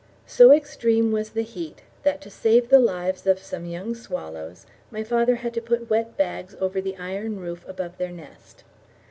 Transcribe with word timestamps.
So 0.25 0.49
extreme 0.51 1.11
was 1.11 1.29
the 1.29 1.43
heat 1.43 1.83
that 2.01 2.21
to 2.21 2.31
save 2.31 2.69
the 2.69 2.79
lives 2.79 3.27
of 3.27 3.37
some 3.37 3.67
young 3.67 3.93
swallows 3.93 4.65
my 4.89 5.03
father 5.03 5.35
had 5.35 5.53
to 5.53 5.61
put 5.61 5.91
wet 5.91 6.17
bags 6.17 6.55
over 6.59 6.81
the 6.81 6.97
iron 6.97 7.39
roof 7.39 7.63
above 7.69 7.99
their 7.99 8.09
nest. 8.11 8.63